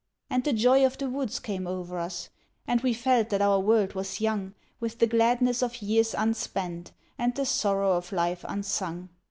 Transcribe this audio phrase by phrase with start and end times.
[0.31, 2.29] And the joy of the woods came o'er us,
[2.65, 7.35] and we felt that our world was young With the gladness of years unspent and
[7.35, 9.09] the sorrow of life unsung.